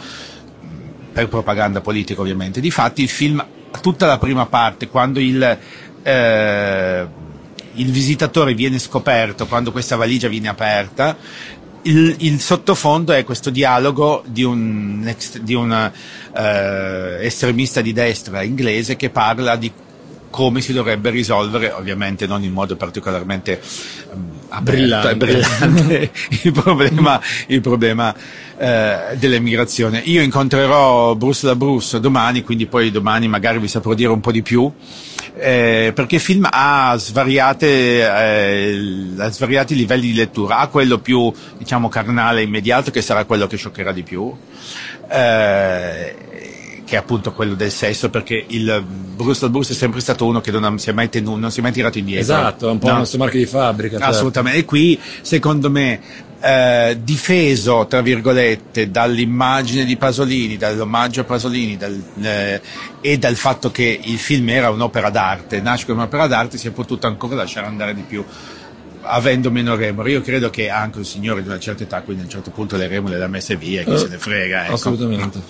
per 1.12 1.28
propaganda 1.28 1.80
politica 1.80 2.20
ovviamente. 2.20 2.60
Difatti 2.60 3.02
il 3.02 3.08
film, 3.08 3.44
tutta 3.80 4.06
la 4.06 4.18
prima 4.18 4.46
parte, 4.46 4.88
quando 4.88 5.20
il, 5.20 5.58
eh, 6.02 7.06
il 7.74 7.90
visitatore 7.90 8.54
viene 8.54 8.78
scoperto, 8.78 9.46
quando 9.46 9.72
questa 9.72 9.96
valigia 9.96 10.28
viene 10.28 10.48
aperta, 10.48 11.16
il, 11.82 12.14
il 12.18 12.40
sottofondo 12.40 13.12
è 13.12 13.24
questo 13.24 13.50
dialogo 13.50 14.22
di 14.26 14.44
un, 14.44 15.14
di 15.40 15.54
un 15.54 15.92
eh, 16.36 17.18
estremista 17.20 17.80
di 17.80 17.92
destra 17.92 18.42
inglese 18.42 18.96
che 18.96 19.10
parla 19.10 19.56
di 19.56 19.72
come 20.32 20.62
si 20.62 20.72
dovrebbe 20.72 21.10
risolvere, 21.10 21.70
ovviamente 21.70 22.26
non 22.26 22.42
in 22.42 22.52
modo 22.52 22.74
particolarmente 22.74 23.60
um, 24.12 24.62
brillante, 24.62 25.10
e 25.10 25.16
brillante 25.16 26.10
il 26.42 26.52
problema, 26.52 27.20
il 27.48 27.60
problema 27.60 28.14
eh, 28.56 29.14
dell'emigrazione. 29.16 30.00
Io 30.06 30.22
incontrerò 30.22 31.14
Bruce 31.14 31.46
la 31.46 31.54
Bruce 31.54 32.00
domani, 32.00 32.42
quindi 32.42 32.66
poi 32.66 32.90
domani 32.90 33.28
magari 33.28 33.58
vi 33.58 33.68
saprò 33.68 33.92
dire 33.92 34.08
un 34.08 34.20
po' 34.20 34.32
di 34.32 34.42
più. 34.42 34.72
Eh, 35.34 35.92
perché 35.94 36.16
il 36.16 36.20
film 36.20 36.48
ha, 36.50 36.94
svariate, 36.96 37.66
eh, 38.00 39.12
ha 39.18 39.30
svariati 39.30 39.74
livelli 39.74 40.08
di 40.08 40.14
lettura, 40.14 40.58
ha 40.58 40.68
quello 40.68 40.98
più 40.98 41.32
diciamo 41.58 41.88
carnale 41.88 42.42
immediato 42.42 42.90
che 42.90 43.02
sarà 43.02 43.24
quello 43.24 43.46
che 43.46 43.56
scioccherà 43.56 43.92
di 43.92 44.02
più, 44.02 44.34
eh, 45.10 46.14
che 46.92 46.98
è 46.98 47.00
appunto 47.00 47.32
quello 47.32 47.54
del 47.54 47.70
sesso, 47.70 48.10
perché 48.10 48.44
il 48.48 48.84
Bruce 48.86 49.48
Bruce 49.48 49.72
è 49.72 49.74
sempre 49.74 50.00
stato 50.00 50.26
uno 50.26 50.42
che 50.42 50.50
non 50.50 50.78
si 50.78 50.90
è 50.90 50.92
mai, 50.92 51.08
tenuto, 51.08 51.38
non 51.38 51.50
si 51.50 51.60
è 51.60 51.62
mai 51.62 51.72
tirato 51.72 51.96
indietro. 51.96 52.22
Esatto, 52.22 52.68
è 52.68 52.70
un 52.70 52.78
po' 52.78 52.88
no? 52.88 52.92
il 52.92 52.98
nostro 52.98 53.18
marchio 53.18 53.38
di 53.38 53.46
fabbrica. 53.46 53.96
Certo. 53.96 54.12
Assolutamente, 54.12 54.58
e 54.58 54.64
qui 54.66 55.00
secondo 55.22 55.70
me 55.70 56.00
eh, 56.42 56.98
difeso, 57.02 57.86
tra 57.88 58.02
virgolette, 58.02 58.90
dall'immagine 58.90 59.86
di 59.86 59.96
Pasolini, 59.96 60.58
dall'omaggio 60.58 61.22
a 61.22 61.24
Pasolini 61.24 61.78
dal, 61.78 61.98
eh, 62.20 62.60
e 63.00 63.16
dal 63.16 63.36
fatto 63.36 63.70
che 63.70 63.98
il 64.04 64.18
film 64.18 64.50
era 64.50 64.68
un'opera 64.68 65.08
d'arte, 65.08 65.62
nasce 65.62 65.86
come 65.86 66.00
un'opera 66.00 66.26
d'arte, 66.26 66.58
si 66.58 66.68
è 66.68 66.72
potuto 66.72 67.06
ancora 67.06 67.36
lasciare 67.36 67.68
andare 67.68 67.94
di 67.94 68.02
più 68.02 68.22
avendo 69.02 69.50
meno 69.50 69.74
remore. 69.74 70.10
Io 70.10 70.20
credo 70.20 70.50
che 70.50 70.68
anche 70.68 70.98
un 70.98 71.04
signore 71.04 71.42
di 71.42 71.48
una 71.48 71.58
certa 71.58 71.82
età, 71.82 72.00
quindi 72.02 72.22
a 72.22 72.24
un 72.26 72.30
certo 72.30 72.50
punto 72.50 72.76
le 72.76 72.86
remore 72.86 73.18
le 73.18 73.24
ha 73.24 73.28
messe 73.28 73.56
via, 73.56 73.82
chi 73.82 73.90
uh, 73.90 73.96
se 73.96 74.08
ne 74.08 74.18
frega. 74.18 74.64
Ecco. 74.64 74.74
Assolutamente. 74.74 75.40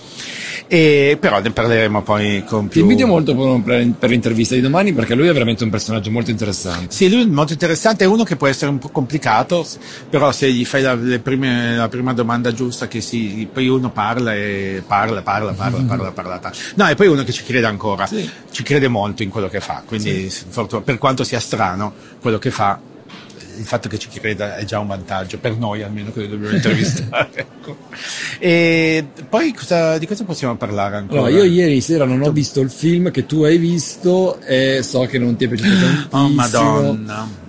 E, 0.67 1.17
però 1.19 1.39
ne 1.41 1.51
parleremo 1.51 2.01
poi 2.01 2.43
con 2.45 2.67
più. 2.67 2.85
Ti 2.85 2.91
invito 2.91 3.07
molto 3.07 3.35
per, 3.35 3.87
per 3.99 4.09
l'intervista 4.09 4.55
di 4.55 4.61
domani 4.61 4.93
perché 4.93 5.13
lui 5.13 5.27
è 5.27 5.33
veramente 5.33 5.63
un 5.63 5.69
personaggio 5.69 6.09
molto 6.09 6.31
interessante. 6.31 6.87
Sì, 6.89 7.09
lui 7.09 7.21
è 7.21 7.25
molto 7.25 7.53
interessante, 7.53 8.05
è 8.05 8.07
uno 8.07 8.23
che 8.23 8.37
può 8.37 8.47
essere 8.47 8.71
un 8.71 8.79
po' 8.79 8.89
complicato, 8.89 9.67
però 10.09 10.31
se 10.31 10.51
gli 10.51 10.65
fai 10.65 10.81
la, 10.81 10.97
prime, 11.21 11.75
la 11.75 11.89
prima 11.89 12.13
domanda 12.13 12.53
giusta, 12.53 12.87
che 12.87 13.01
si, 13.01 13.47
poi 13.51 13.67
uno 13.67 13.91
parla 13.91 14.33
e 14.33 14.81
parla, 14.85 15.21
parla, 15.21 15.51
parla, 15.51 15.77
mm-hmm. 15.77 15.87
parla, 15.87 16.11
parla, 16.11 16.39
parla. 16.39 16.57
No, 16.75 16.89
e 16.89 16.95
poi 16.95 17.07
uno 17.07 17.23
che 17.23 17.33
ci 17.33 17.43
crede 17.43 17.67
ancora, 17.67 18.07
sì. 18.07 18.27
ci 18.49 18.63
crede 18.63 18.87
molto 18.87 19.21
in 19.21 19.29
quello 19.29 19.49
che 19.49 19.59
fa, 19.59 19.83
quindi 19.85 20.29
sì. 20.29 20.45
per 20.83 20.97
quanto 20.97 21.23
sia 21.23 21.39
strano 21.39 21.93
quello 22.19 22.39
che 22.39 22.49
fa 22.49 22.79
il 23.57 23.65
fatto 23.65 23.89
che 23.89 23.97
ci 23.97 24.09
creda 24.09 24.57
è 24.57 24.65
già 24.65 24.79
un 24.79 24.87
vantaggio, 24.87 25.37
per 25.37 25.57
noi 25.57 25.83
almeno 25.83 26.11
che 26.11 26.27
dobbiamo 26.27 26.55
intervistare. 26.55 27.29
ecco. 27.33 27.77
E 28.39 29.05
poi 29.29 29.53
cosa, 29.53 29.97
di 29.97 30.07
cosa 30.07 30.23
possiamo 30.23 30.55
parlare 30.55 30.97
ancora? 30.97 31.27
Allora, 31.27 31.35
io 31.35 31.43
ieri 31.43 31.81
sera 31.81 32.05
non 32.05 32.21
ho 32.21 32.31
visto 32.31 32.59
il 32.61 32.69
film 32.69 33.11
che 33.11 33.25
tu 33.25 33.43
hai 33.43 33.57
visto 33.57 34.39
e 34.41 34.81
so 34.83 35.01
che 35.05 35.19
non 35.19 35.35
ti 35.35 35.45
è 35.45 35.47
piaciuto 35.47 35.85
tantissimo. 36.09 36.21
Oh 36.21 36.29
madonna. 36.29 37.41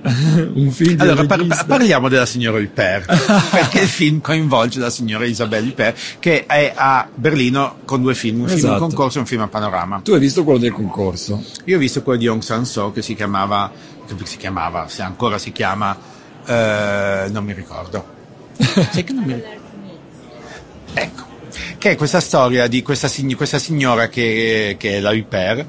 un 0.54 0.70
film 0.70 0.98
allora 1.00 1.26
par- 1.26 1.66
parliamo 1.66 2.08
della 2.08 2.24
signora 2.24 2.58
Huppert 2.58 3.06
perché 3.50 3.80
il 3.80 3.88
film 3.88 4.20
coinvolge 4.20 4.80
la 4.80 4.88
signora 4.88 5.26
Isabelle 5.26 5.68
Huppert 5.68 5.98
che 6.18 6.46
è 6.46 6.72
a 6.74 7.06
Berlino 7.14 7.78
con 7.84 8.00
due 8.00 8.14
film 8.14 8.40
un 8.40 8.46
esatto. 8.46 8.60
film 8.60 8.72
in 8.72 8.78
concorso 8.78 9.18
e 9.18 9.20
un 9.20 9.26
film 9.26 9.42
a 9.42 9.48
panorama 9.48 10.00
tu 10.02 10.12
hai 10.12 10.20
visto 10.20 10.42
quello 10.42 10.58
del 10.58 10.72
concorso 10.72 11.42
io 11.64 11.76
ho 11.76 11.78
visto 11.78 12.02
quello 12.02 12.18
di 12.18 12.26
Aung 12.26 12.42
San 12.42 12.64
Suu 12.64 12.92
che 12.92 13.02
si 13.02 13.14
chiamava 13.14 13.70
si 14.24 14.36
chiamava 14.36 14.88
se 14.88 15.02
ancora 15.02 15.38
si 15.38 15.52
chiama 15.52 15.96
eh, 16.44 17.26
non 17.30 17.44
mi 17.44 17.52
ricordo 17.52 18.18
sai 18.56 19.04
che 19.04 19.12
non 19.12 19.24
mi 19.24 19.34
ricordo 19.34 19.60
ecco 20.94 21.28
che 21.78 21.90
è 21.92 21.96
questa 21.96 22.20
storia 22.20 22.66
di 22.66 22.82
questa, 22.82 23.08
questa 23.36 23.58
signora 23.58 24.08
che, 24.08 24.76
che, 24.78 24.96
è 24.96 25.00
la 25.00 25.10
Huppert 25.10 25.66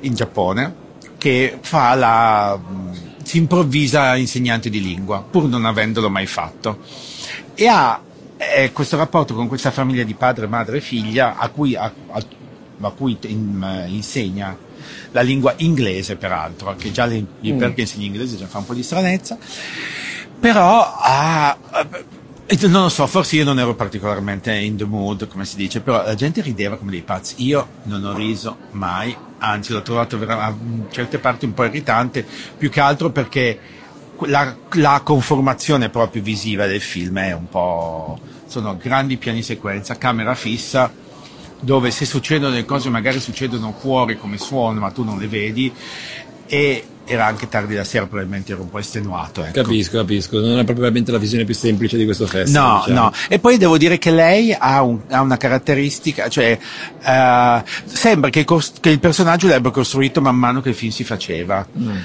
in 0.00 0.14
Giappone 0.14 0.82
che 1.18 1.58
fa 1.60 1.94
la 1.94 2.60
si 3.24 3.38
improvvisa 3.38 4.14
insegnante 4.16 4.70
di 4.70 4.80
lingua, 4.80 5.22
pur 5.22 5.48
non 5.48 5.64
avendolo 5.64 6.10
mai 6.10 6.26
fatto. 6.26 6.78
E 7.54 7.66
ha 7.66 8.00
eh, 8.36 8.70
questo 8.72 8.96
rapporto 8.96 9.34
con 9.34 9.48
questa 9.48 9.70
famiglia 9.70 10.04
di 10.04 10.14
padre, 10.14 10.46
madre 10.46 10.76
e 10.76 10.80
figlia 10.80 11.36
a 11.36 11.48
cui, 11.48 11.74
a, 11.74 11.90
a, 12.10 12.22
a 12.80 12.90
cui 12.90 13.16
in, 13.22 13.60
uh, 13.60 13.90
insegna 13.90 14.56
la 15.12 15.20
lingua 15.20 15.54
inglese, 15.58 16.16
peraltro, 16.16 16.74
che 16.76 16.90
già 16.90 17.06
le, 17.06 17.24
mm. 17.46 17.58
perché 17.58 17.82
insegna 17.82 18.06
inglese 18.06 18.36
già 18.36 18.46
fa 18.46 18.58
un 18.58 18.66
po' 18.66 18.74
di 18.74 18.82
stranezza, 18.82 19.38
però 20.38 20.96
ha... 21.00 21.56
Uh, 21.70 22.22
non 22.68 22.82
lo 22.82 22.88
so, 22.90 23.06
forse 23.06 23.36
io 23.36 23.44
non 23.44 23.58
ero 23.58 23.74
particolarmente 23.74 24.52
in 24.54 24.76
the 24.76 24.84
mood, 24.84 25.26
come 25.28 25.46
si 25.46 25.56
dice, 25.56 25.80
però 25.80 26.04
la 26.04 26.14
gente 26.14 26.42
rideva 26.42 26.76
come 26.76 26.90
dei 26.90 27.00
pazzi. 27.00 27.36
Io 27.38 27.66
non 27.84 28.04
ho 28.04 28.14
riso 28.14 28.58
mai, 28.72 29.16
anzi 29.38 29.72
l'ho 29.72 29.80
trovato 29.80 30.18
a 30.28 30.54
certe 30.90 31.18
parti 31.18 31.46
un 31.46 31.54
po' 31.54 31.64
irritante, 31.64 32.24
più 32.56 32.68
che 32.68 32.80
altro 32.80 33.10
perché 33.10 33.58
la, 34.26 34.54
la 34.72 35.00
conformazione 35.02 35.88
proprio 35.88 36.22
visiva 36.22 36.66
del 36.66 36.82
film 36.82 37.18
è 37.18 37.32
un 37.32 37.48
po'... 37.48 38.18
sono 38.46 38.76
grandi 38.76 39.16
piani 39.16 39.42
sequenza, 39.42 39.96
camera 39.96 40.34
fissa, 40.34 40.92
dove 41.60 41.90
se 41.90 42.04
succedono 42.04 42.50
delle 42.50 42.64
cose 42.64 42.88
magari 42.90 43.20
succedono 43.20 43.74
fuori 43.78 44.18
come 44.18 44.38
suono, 44.38 44.80
ma 44.80 44.90
tu 44.90 45.04
non 45.04 45.18
le 45.18 45.28
vedi, 45.28 45.72
e 46.46 46.84
era 47.06 47.26
anche 47.26 47.48
tardi 47.48 47.74
la 47.74 47.84
sera, 47.84 48.06
probabilmente 48.06 48.52
ero 48.52 48.62
un 48.62 48.70
po' 48.70 48.78
estenuato. 48.78 49.44
Ecco. 49.44 49.62
Capisco, 49.62 49.98
capisco, 49.98 50.40
non 50.40 50.58
è 50.58 50.64
probabilmente 50.64 51.12
la 51.12 51.18
visione 51.18 51.44
più 51.44 51.54
semplice 51.54 51.96
di 51.96 52.04
questo 52.04 52.26
festival. 52.26 52.66
No, 52.66 52.82
diciamo. 52.86 53.00
no, 53.00 53.12
e 53.28 53.38
poi 53.38 53.58
devo 53.58 53.76
dire 53.76 53.98
che 53.98 54.10
lei 54.10 54.54
ha, 54.58 54.82
un, 54.82 55.00
ha 55.08 55.20
una 55.20 55.36
caratteristica, 55.36 56.28
cioè 56.28 56.58
uh, 56.58 57.62
sembra 57.84 58.30
che, 58.30 58.44
cost- 58.44 58.80
che, 58.80 58.90
il 58.90 59.00
personaggio 59.00 59.48
l'abbia 59.48 59.70
costruito 59.70 60.20
man 60.20 60.36
mano 60.36 60.60
che 60.62 60.70
il 60.70 60.74
film 60.74 60.92
si 60.92 61.04
faceva. 61.04 61.66
Mm. 61.78 61.96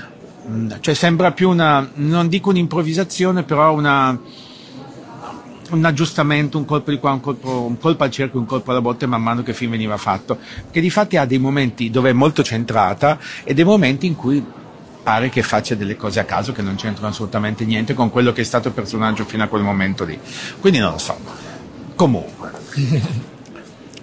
mm. 0.50 0.72
Cioè 0.82 0.94
sembra 0.94 1.32
più 1.32 1.50
una, 1.50 1.90
non 1.94 2.28
dico 2.28 2.50
un'improvvisazione, 2.50 3.44
però 3.44 3.74
una 3.74 4.20
un 5.72 5.86
aggiustamento, 5.86 6.58
un 6.58 6.66
colpo 6.66 6.92
di 6.92 6.98
qua, 6.98 7.12
un 7.12 7.22
colpo, 7.22 7.62
un 7.62 7.78
colpo 7.78 8.04
al 8.04 8.12
cerchio, 8.12 8.40
un 8.40 8.46
colpo 8.46 8.72
alla 8.72 8.82
botte 8.82 9.06
man 9.06 9.22
mano 9.22 9.44
che 9.44 9.52
il 9.52 9.56
film 9.56 9.72
veniva 9.72 9.98
fatto, 9.98 10.38
che 10.72 10.82
di 10.82 10.90
fatti 10.90 11.18
ha 11.18 11.26
dei 11.26 11.40
momenti 11.40 11.90
dove 11.90 12.10
è 12.10 12.14
molto 12.14 12.44
centrata 12.44 13.18
e 13.44 13.54
dei 13.54 13.64
momenti 13.64 14.06
in 14.06 14.16
cui 14.16 14.44
pare 15.02 15.30
che 15.30 15.42
faccia 15.42 15.76
delle 15.76 15.96
cose 15.96 16.20
a 16.20 16.26
caso 16.26 16.52
che 16.52 16.62
non 16.62 16.76
c'entrano 16.76 17.08
assolutamente 17.08 17.66
niente 17.66 17.94
con 17.94 18.10
quello 18.10 18.32
che 18.32 18.42
è 18.42 18.44
stato 18.44 18.68
il 18.68 18.74
personaggio 18.74 19.26
fino 19.26 19.44
a 19.44 19.48
quel 19.48 19.64
momento 19.64 20.04
lì. 20.04 20.20
Quindi 20.60 20.80
non 20.80 20.92
lo 20.92 20.98
so. 20.98 21.18
Comunque. 21.96 22.52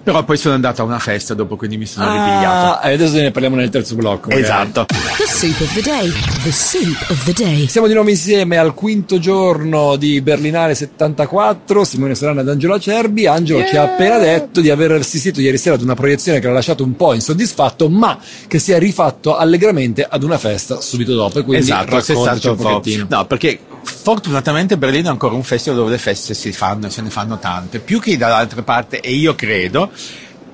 Però 0.07 0.23
poi 0.23 0.37
sono 0.37 0.55
andato 0.55 0.81
a 0.81 0.85
una 0.85 0.99
festa 0.99 1.33
dopo, 1.33 1.57
quindi 1.57 1.75
mi 1.75 1.85
sono 1.85 2.05
ah, 2.05 2.13
ripigliato. 2.13 2.87
E 2.87 2.93
adesso 2.93 3.15
ne 3.15 3.31
parliamo 3.31 3.57
nel 3.57 3.67
terzo 3.67 3.95
blocco. 3.95 4.29
Magari. 4.29 4.41
Esatto. 4.41 4.85
The 4.85 5.25
soup 5.27 5.59
of 5.59 5.73
the 5.73 5.81
day. 5.81 6.13
The 6.43 6.51
soup 6.53 7.05
of 7.09 7.25
the 7.25 7.33
day. 7.33 7.67
Siamo 7.67 7.87
di 7.87 7.93
nuovo 7.93 8.09
insieme 8.09 8.55
al 8.55 8.73
quinto 8.73 9.19
giorno 9.19 9.97
di 9.97 10.21
Berlinale 10.21 10.75
74. 10.75 11.83
Simone 11.83 12.15
Serrano 12.15 12.39
ed 12.39 12.47
Angelo 12.47 12.75
Acerbi. 12.75 13.27
Angelo 13.27 13.59
yeah. 13.59 13.67
ci 13.67 13.75
ha 13.75 13.83
appena 13.83 14.17
detto 14.17 14.61
di 14.61 14.69
aver 14.69 14.93
assistito 14.93 15.41
ieri 15.41 15.57
sera 15.57 15.75
ad 15.75 15.81
una 15.81 15.93
proiezione 15.93 16.39
che 16.39 16.47
l'ha 16.47 16.53
lasciato 16.53 16.85
un 16.85 16.95
po' 16.95 17.13
insoddisfatto, 17.13 17.89
ma 17.89 18.17
che 18.47 18.59
si 18.59 18.71
è 18.71 18.79
rifatto 18.79 19.35
allegramente 19.35 20.07
ad 20.09 20.23
una 20.23 20.37
festa 20.37 20.79
subito 20.79 21.15
dopo. 21.15 21.39
E 21.39 21.43
quindi 21.43 21.63
esatto, 21.63 21.95
raccontaci 21.97 22.47
un, 22.47 22.53
un 22.53 22.57
pochettino. 22.63 23.07
No, 23.09 23.25
perché 23.25 23.59
fortunatamente 23.87 24.77
Berlino 24.77 25.07
è 25.07 25.11
ancora 25.11 25.35
un 25.35 25.43
festival 25.43 25.79
dove 25.79 25.91
le 25.91 25.97
feste 25.97 26.33
si 26.33 26.51
fanno 26.51 26.87
e 26.87 26.89
se 26.89 27.01
ne 27.01 27.09
fanno 27.09 27.39
tante, 27.39 27.79
più 27.79 27.99
che 27.99 28.17
dall'altra 28.17 28.61
parte, 28.61 28.99
e 28.99 29.11
io 29.11 29.35
credo 29.35 29.91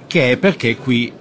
che 0.07 0.31
è 0.31 0.37
perché 0.37 0.77
qui 0.77 1.11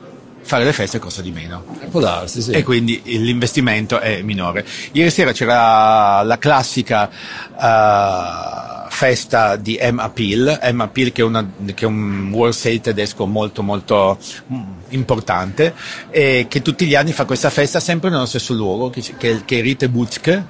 fare 0.43 0.65
le 0.65 0.73
feste 0.73 0.99
costa 0.99 1.23
di 1.23 1.31
meno. 1.31 1.65
Può 1.91 2.01
darsi, 2.01 2.43
sì. 2.43 2.51
E 2.51 2.63
quindi 2.63 3.01
l'investimento 3.05 3.99
è 4.01 4.23
minore. 4.23 4.65
Ieri 4.93 5.11
sera 5.11 5.33
c'era 5.33 6.23
la 6.23 6.39
classica 6.39 7.09
uh, 7.57 8.91
festa 8.91 9.57
di 9.57 9.79
M. 9.81 9.99
Appeal, 9.99 10.61
M. 10.73 10.81
Appeal 10.81 11.13
che 11.13 11.23
è, 11.23 11.25
una, 11.25 11.49
che 11.75 11.85
è 11.85 11.87
un 11.87 12.31
World 12.33 12.55
Sale 12.55 12.81
tedesco 12.81 13.27
molto 13.27 13.63
molto 13.63 14.19
mm, 14.53 14.63
importante 14.91 15.75
e 16.11 16.47
che 16.49 16.61
tutti 16.63 16.87
gli 16.87 16.95
anni 16.95 17.13
fa 17.13 17.25
questa 17.25 17.51
festa 17.51 17.81
sempre 17.81 18.11
nello 18.11 18.27
stesso 18.27 18.53
luogo, 18.53 18.91
che, 18.91 19.03
che, 19.17 19.43
che 19.45 19.59
è 19.59 19.63
Rite 19.63 19.89
Butke, 19.89 20.47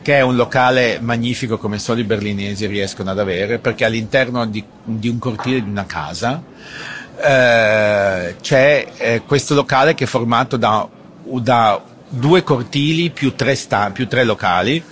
che 0.00 0.16
è 0.16 0.20
un 0.22 0.36
locale 0.36 0.98
magnifico 1.00 1.58
come 1.58 1.78
solo 1.78 2.00
i 2.00 2.04
berlinesi 2.04 2.66
riescono 2.66 3.10
ad 3.10 3.18
avere, 3.18 3.58
perché 3.58 3.84
all'interno 3.84 4.46
di, 4.46 4.64
di 4.82 5.08
un 5.08 5.18
cortile 5.18 5.62
di 5.62 5.68
una 5.68 5.86
casa 5.86 6.42
eh, 7.22 8.36
c'è 8.40 8.86
eh, 8.96 9.22
questo 9.26 9.54
locale 9.54 9.94
che 9.94 10.04
è 10.04 10.06
formato 10.06 10.56
da, 10.56 10.86
da 11.22 11.82
due 12.08 12.42
cortili 12.42 13.10
più 13.10 13.34
tre, 13.34 13.54
sta, 13.54 13.90
più 13.90 14.06
tre 14.08 14.24
locali 14.24 14.82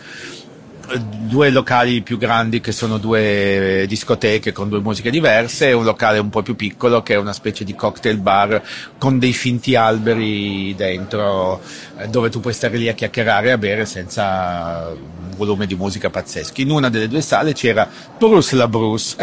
due 0.99 1.51
locali 1.51 2.03
più 2.03 2.19
grandi 2.19 2.61
che 2.61 2.73
sono 2.73 2.99
due 2.99 3.85
discoteche 3.87 4.53
con 4.53 4.69
due 4.69 4.81
musiche 4.81 5.11
diverse 5.11 5.69
e 5.69 5.73
un 5.73 5.85
locale 5.85 6.19
un 6.19 6.31
po' 6.31 6.43
più 6.43 6.57
piccolo 6.57 7.03
che 7.03 7.15
è 7.15 7.17
una 7.17 7.33
specie 7.33 7.65
di 7.65 7.75
cocktail 7.75 8.19
bar 8.19 8.63
con 8.99 9.19
dei 9.19 9.33
finti 9.33 9.77
alberi 9.77 10.75
dentro 10.75 11.61
eh, 11.99 12.09
dove 12.09 12.31
tu 12.31 12.41
puoi 12.41 12.53
stare 12.53 12.77
lì 12.77 12.89
a 12.89 12.95
chiacchierare 12.95 13.49
e 13.49 13.53
a 13.53 13.59
bere 13.59 13.87
senza 13.87 14.89
un 14.91 15.37
volume 15.37 15.67
di 15.67 15.75
musica 15.75 16.11
pazzesco. 16.11 16.61
In 16.61 16.71
una 16.71 16.91
delle 16.91 17.09
due 17.09 17.21
sale 17.21 17.53
c'era 17.53 17.89
Bruce 18.19 18.57
la 18.57 18.69
Bruce 18.69 19.17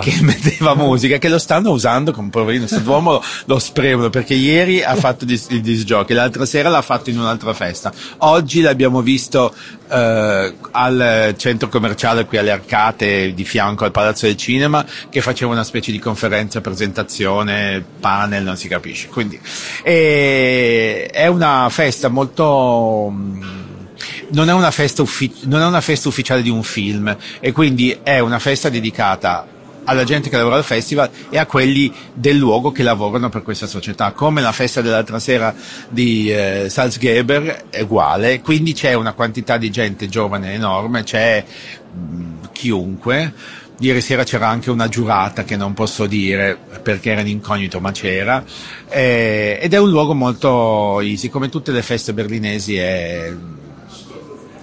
che 0.00 0.18
metteva 0.22 0.74
musica 0.74 1.18
che 1.18 1.28
lo 1.28 1.38
stanno 1.38 1.70
usando 1.70 2.12
come 2.12 2.30
poverino 2.30 2.66
questo 2.66 2.88
uomo 2.88 3.12
lo, 3.12 3.24
lo 3.46 3.58
spremono 3.58 4.10
perché 4.10 4.34
ieri 4.34 4.82
ha 4.82 4.94
fatto 4.96 5.24
il 5.24 5.60
disc 5.60 5.84
jockey, 5.84 6.16
l'altra 6.16 6.44
sera 6.44 6.68
l'ha 6.68 6.82
fatto 6.82 7.10
in 7.10 7.18
un'altra 7.18 7.54
festa. 7.54 7.92
Oggi 8.18 8.60
l'abbiamo 8.60 9.00
visto 9.00 9.54
eh, 9.88 10.54
al 10.70 11.03
centro 11.36 11.68
commerciale 11.68 12.24
qui 12.24 12.38
alle 12.38 12.50
Arcate 12.50 13.34
di 13.34 13.44
fianco 13.44 13.84
al 13.84 13.90
Palazzo 13.90 14.26
del 14.26 14.36
Cinema 14.36 14.84
che 15.08 15.20
faceva 15.20 15.52
una 15.52 15.64
specie 15.64 15.92
di 15.92 15.98
conferenza, 15.98 16.60
presentazione, 16.60 17.84
panel, 18.00 18.42
non 18.42 18.56
si 18.56 18.68
capisce. 18.68 19.08
Quindi 19.08 19.38
eh, 19.82 21.08
è 21.12 21.26
una 21.26 21.68
festa 21.70 22.08
molto 22.08 23.12
non 24.30 24.48
è, 24.48 24.52
uffi- 24.98 25.34
non 25.42 25.60
è 25.60 25.66
una 25.66 25.80
festa 25.80 26.08
ufficiale 26.08 26.42
di 26.42 26.50
un 26.50 26.62
film 26.62 27.16
e 27.40 27.52
quindi 27.52 27.96
è 28.02 28.18
una 28.18 28.38
festa 28.38 28.68
dedicata 28.68 29.46
alla 29.84 30.04
gente 30.04 30.28
che 30.28 30.36
lavora 30.36 30.56
al 30.56 30.64
festival 30.64 31.10
e 31.28 31.38
a 31.38 31.46
quelli 31.46 31.92
del 32.12 32.36
luogo 32.36 32.72
che 32.72 32.82
lavorano 32.82 33.28
per 33.28 33.42
questa 33.42 33.66
società. 33.66 34.12
Come 34.12 34.40
la 34.40 34.52
festa 34.52 34.80
dell'altra 34.80 35.18
sera 35.18 35.54
di 35.88 36.30
eh, 36.30 36.66
Salzgeber 36.68 37.64
è 37.70 37.82
uguale, 37.82 38.40
quindi 38.40 38.72
c'è 38.72 38.94
una 38.94 39.12
quantità 39.12 39.56
di 39.56 39.70
gente 39.70 40.08
giovane 40.08 40.52
enorme, 40.54 41.02
c'è 41.02 41.44
mh, 41.92 41.98
mm, 41.98 42.34
chiunque. 42.52 43.32
Ieri 43.80 44.00
sera 44.00 44.22
c'era 44.22 44.48
anche 44.48 44.70
una 44.70 44.88
giurata 44.88 45.42
che 45.42 45.56
non 45.56 45.74
posso 45.74 46.06
dire 46.06 46.56
perché 46.80 47.10
era 47.10 47.22
in 47.22 47.26
incognito, 47.26 47.80
ma 47.80 47.90
c'era. 47.90 48.44
Eh, 48.88 49.58
ed 49.60 49.74
è 49.74 49.78
un 49.78 49.90
luogo 49.90 50.14
molto 50.14 51.00
easy, 51.00 51.28
come 51.28 51.48
tutte 51.48 51.72
le 51.72 51.82
feste 51.82 52.12
berlinesi 52.14 52.76
è... 52.76 53.32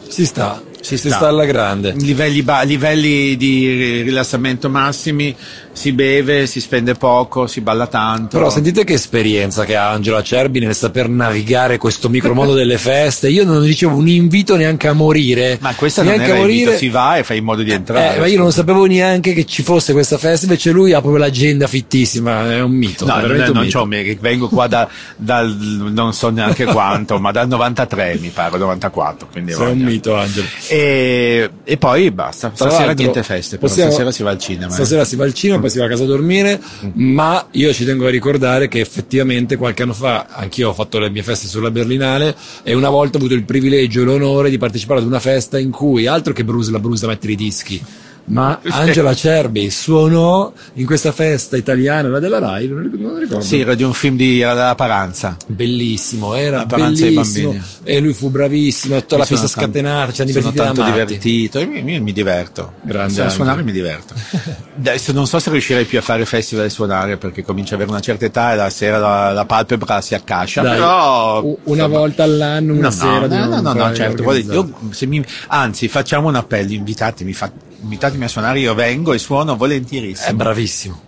Si 0.07 0.25
sta 0.25 0.61
si, 0.81 0.97
si 0.97 1.09
sta. 1.09 1.27
alla 1.27 1.45
grande. 1.45 1.93
Livelli, 1.97 2.41
ba- 2.41 2.63
livelli 2.63 3.38
di 3.38 4.01
rilassamento 4.01 4.69
massimi, 4.69 5.35
si 5.71 5.93
beve, 5.93 6.47
si 6.47 6.59
spende 6.59 6.95
poco, 6.95 7.47
si 7.47 7.61
balla 7.61 7.88
tanto. 7.88 8.38
Però 8.38 8.50
sentite 8.50 8.83
che 8.83 8.93
esperienza 8.93 9.63
che 9.63 9.75
ha 9.75 9.91
Angela 9.91 10.21
Cerbi 10.21 10.59
nel 10.59 10.75
saper 10.75 11.07
navigare 11.07 11.77
questo 11.77 12.09
micromondo 12.09 12.53
delle 12.53 12.77
feste. 12.77 13.29
Io 13.29 13.45
non 13.45 13.61
ricevo 13.61 13.95
un 13.95 14.07
invito 14.07 14.55
neanche 14.55 14.88
a 14.88 14.93
morire. 14.93 15.57
Ma 15.61 15.73
questa 15.75 16.03
neanche 16.03 16.27
non 16.27 16.35
è 16.35 16.39
morire. 16.39 16.59
Invito, 16.59 16.77
si 16.77 16.89
va 16.89 17.17
e 17.17 17.23
fai 17.23 17.38
in 17.38 17.43
modo 17.43 17.61
di 17.61 17.71
entrare. 17.71 18.15
Eh, 18.15 18.19
ma 18.19 18.25
io 18.25 18.39
non 18.39 18.51
sapevo 18.51 18.85
neanche 18.85 19.33
che 19.33 19.45
ci 19.45 19.63
fosse 19.63 19.93
questa 19.93 20.17
festa, 20.17 20.45
invece 20.45 20.71
lui 20.71 20.93
ha 20.93 21.00
proprio 21.00 21.21
l'agenda 21.21 21.67
fittissima, 21.67 22.51
è 22.51 22.61
un 22.61 22.71
mito. 22.71 23.05
No, 23.05 23.17
è 23.19 23.50
non, 23.51 23.67
c'ho, 23.71 23.88
vengo 24.19 24.50
qua 24.50 24.67
da, 24.67 24.89
dal 25.15 25.55
non 25.57 26.13
so 26.13 26.29
neanche 26.29 26.65
quanto, 26.65 27.19
ma 27.19 27.31
dal 27.31 27.47
93 27.47 28.17
mi 28.19 28.29
pare, 28.29 28.57
94. 28.57 29.27
Quindi 29.31 29.53
Sei 29.53 29.71
un 29.71 29.79
mito, 29.79 30.15
Angelo. 30.15 30.47
E, 30.73 31.49
e 31.65 31.75
poi 31.75 32.11
basta. 32.11 32.49
Stasera 32.55 32.93
niente 32.93 33.23
feste, 33.23 33.57
però 33.57 33.67
possiamo, 33.67 33.91
stasera 33.91 34.11
si 34.11 34.23
va 34.23 34.29
al 34.29 34.37
cinema. 34.37 34.67
Eh. 34.67 34.73
Stasera 34.73 35.01
eh. 35.01 35.05
si 35.05 35.15
va 35.17 35.25
al 35.25 35.33
cinema, 35.33 35.59
poi 35.59 35.69
si 35.69 35.79
va 35.79 35.85
a 35.85 35.87
casa 35.89 36.03
a 36.03 36.05
dormire, 36.05 36.61
mm-hmm. 36.61 37.13
ma 37.13 37.45
io 37.51 37.73
ci 37.73 37.83
tengo 37.83 38.07
a 38.07 38.09
ricordare 38.09 38.69
che 38.69 38.79
effettivamente 38.79 39.57
qualche 39.57 39.83
anno 39.83 39.93
fa 39.93 40.27
anch'io 40.29 40.69
ho 40.69 40.73
fatto 40.73 40.97
le 40.97 41.09
mie 41.09 41.23
feste 41.23 41.47
sulla 41.47 41.71
Berlinale 41.71 42.33
e 42.63 42.73
una 42.73 42.87
volta 42.87 43.17
ho 43.17 43.19
avuto 43.19 43.33
il 43.33 43.43
privilegio 43.43 43.99
e 43.99 44.05
l'onore 44.05 44.49
di 44.49 44.57
partecipare 44.57 45.01
ad 45.01 45.05
una 45.05 45.19
festa 45.19 45.59
in 45.59 45.71
cui, 45.71 46.07
altro 46.07 46.31
che 46.31 46.45
Bruce 46.45 46.71
la 46.71 46.79
Bruce 46.79 47.01
da 47.01 47.07
mettere 47.07 47.33
i 47.33 47.35
dischi, 47.35 47.83
ma 48.25 48.59
Angela 48.69 49.13
Cerbi 49.13 49.69
suonò 49.69 50.51
in 50.73 50.85
questa 50.85 51.11
festa 51.11 51.57
italiana, 51.57 52.09
la 52.09 52.19
della 52.19 52.39
Rai, 52.39 52.67
non 52.67 52.89
ricordo. 52.89 53.41
Sì, 53.41 53.59
era 53.59 53.75
di 53.75 53.83
un 53.83 53.93
film 53.93 54.15
di 54.15 54.41
era 54.41 54.53
della 54.53 54.75
Paranza. 54.75 55.37
Bellissimo, 55.47 56.35
era 56.35 56.65
bellissimo. 56.65 57.55
E 57.83 57.99
lui 57.99 58.13
fu 58.13 58.29
bravissimo, 58.29 58.99
tutta 58.99 59.17
la 59.17 59.25
pista 59.25 59.47
scatenata, 59.47 60.11
ci 60.11 60.21
hanno 60.21 60.31
divertito 60.31 60.63
tanto 60.63 60.83
divertito, 60.83 61.59
io, 61.59 61.71
io, 61.71 62.01
mi 62.01 62.13
diverto. 62.13 62.73
Grande 62.81 63.21
a 63.21 63.29
suonare 63.29 63.63
mi 63.63 63.71
diverto. 63.71 64.13
Adesso 64.77 65.11
non 65.11 65.27
so 65.27 65.39
se 65.39 65.49
riuscirei 65.51 65.85
più 65.85 65.99
a 65.99 66.01
fare 66.01 66.25
festival 66.25 66.65
e 66.65 66.69
suonare 66.69 67.17
perché 67.17 67.43
comincio 67.43 67.73
ad 67.73 67.81
avere 67.81 67.91
una 67.91 68.01
certa 68.01 68.25
età 68.25 68.53
e 68.53 68.55
la 68.55 68.69
sera 68.69 68.97
la, 68.97 69.31
la 69.31 69.45
palpebra 69.45 70.01
si 70.01 70.15
accascia, 70.15 70.61
Dai, 70.61 70.75
però 70.75 71.43
una 71.43 71.57
insomma, 71.63 71.87
volta 71.87 72.23
all'anno, 72.23 72.73
una 72.73 72.81
no, 72.83 72.91
sera 72.91 73.27
no, 73.27 73.45
no, 73.45 73.61
no, 73.61 73.73
no, 73.73 73.93
certo, 73.93 74.33
io, 74.33 74.73
mi, 75.07 75.23
anzi, 75.47 75.87
facciamo 75.87 76.27
un 76.29 76.35
appello, 76.35 76.71
invitatemi, 76.71 77.33
fa, 77.33 77.51
invitatemi 77.81 78.23
a 78.23 78.27
suonare, 78.27 78.59
io 78.59 78.73
vengo 78.73 79.13
e 79.13 79.17
suono 79.17 79.55
volentierissimo. 79.55 80.29
È 80.29 80.33
bravissimo. 80.33 81.01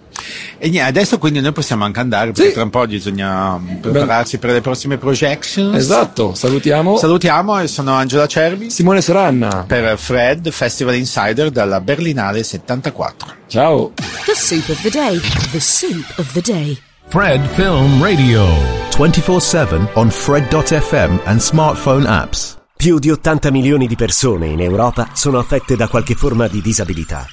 E 0.60 0.70
niente, 0.70 0.88
adesso 0.88 1.18
quindi 1.18 1.42
noi 1.42 1.52
possiamo 1.52 1.84
anche 1.86 2.00
andare 2.00 2.32
perché 2.32 2.50
Sì. 2.50 2.54
tra 2.54 2.64
un 2.64 2.70
po' 2.70 2.86
bisogna 2.86 3.60
prepararsi 3.82 4.38
per 4.38 4.52
le 4.52 4.62
prossime 4.62 4.98
projections. 4.98 5.76
Esatto, 5.76 6.34
salutiamo 6.36 6.98
Salutiamo 6.98 7.60
e 7.60 7.68
sono 7.68 7.94
Angela 7.94 8.28
Cerbi 8.28 8.70
Simone 8.70 9.02
Soranna. 9.02 9.66
per 9.68 9.98
Fred 9.98 10.50
Festival 10.52 10.96
Insider 10.96 11.50
dalla 11.50 11.82
Berlinale 11.82 12.44
74. 12.44 13.34
Ciao. 13.48 13.92
The 14.26 14.34
soup 14.36 14.70
of 14.70 14.82
the 14.82 14.90
day. 14.90 15.20
The 15.52 15.60
soup 15.60 16.06
of 16.18 16.32
the 16.32 16.42
day. 16.42 16.78
Fred 17.10 17.46
Film 17.56 18.02
Radio. 18.02 18.48
24 18.92 19.40
7 19.40 19.88
on 19.96 20.10
Fred.fm 20.12 21.20
and 21.26 21.40
smartphone 21.40 22.06
apps. 22.06 22.62
Più 22.84 23.00
di 23.00 23.10
80 23.10 23.50
milioni 23.50 23.88
di 23.88 23.96
persone 23.96 24.48
in 24.48 24.60
Europa 24.60 25.12
sono 25.14 25.40
affette 25.40 25.78
da 25.78 25.88
qualche 25.88 26.16
forma 26.16 26.50
di 26.50 26.60
disabilità. 26.60 27.26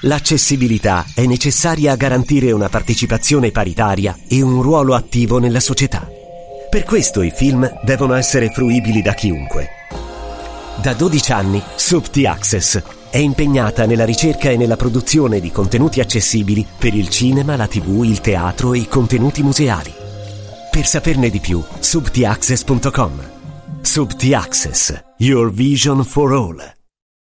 L'accessibilità 0.00 1.06
è 1.14 1.24
necessaria 1.24 1.92
a 1.92 1.94
garantire 1.94 2.50
una 2.50 2.68
partecipazione 2.68 3.52
paritaria 3.52 4.18
e 4.26 4.42
un 4.42 4.60
ruolo 4.60 4.96
attivo 4.96 5.38
nella 5.38 5.60
società. 5.60 6.04
Per 6.68 6.82
questo 6.82 7.22
i 7.22 7.30
film 7.30 7.78
devono 7.84 8.14
essere 8.14 8.50
fruibili 8.50 9.00
da 9.00 9.14
chiunque. 9.14 9.68
Da 10.82 10.94
12 10.94 11.30
anni, 11.30 11.62
Subti 11.76 12.26
Access 12.26 12.82
è 13.08 13.18
impegnata 13.18 13.86
nella 13.86 14.04
ricerca 14.04 14.50
e 14.50 14.56
nella 14.56 14.74
produzione 14.74 15.38
di 15.38 15.52
contenuti 15.52 16.00
accessibili 16.00 16.66
per 16.76 16.92
il 16.92 17.08
cinema, 17.08 17.54
la 17.54 17.68
tv, 17.68 18.02
il 18.02 18.20
teatro 18.20 18.74
e 18.74 18.78
i 18.78 18.88
contenuti 18.88 19.44
museali. 19.44 19.94
Per 20.72 20.84
saperne 20.84 21.30
di 21.30 21.38
più, 21.38 21.62
subtiaccess.com. 21.78 23.36
Subti 23.82 24.34
Access, 24.34 24.92
your 25.18 25.50
vision 25.50 26.04
for 26.04 26.34
all. 26.34 26.77